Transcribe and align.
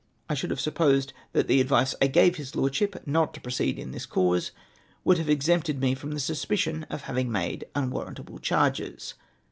I 0.27 0.33
should 0.33 0.49
have 0.49 0.59
sup 0.59 0.73
posed 0.73 1.13
that 1.33 1.47
the 1.47 1.61
advice 1.61 1.93
I 2.01 2.07
gave 2.07 2.37
his 2.37 2.55
Lordship, 2.55 3.03
not 3.05 3.35
to 3.35 3.39
proceed 3.39 3.77
in 3.77 3.91
this 3.91 4.07
cause, 4.07 4.49
would 5.03 5.19
have 5.19 5.29
exempted 5.29 5.79
me 5.79 5.93
from 5.93 6.13
the 6.13 6.19
suspicion 6.19 6.87
of 6.89 7.01
having 7.03 7.31
made 7.31 7.67
unwarrantable 7.75 8.39
charges. 8.39 9.13